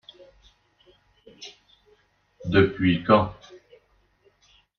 [2.45, 3.35] Depuis quand?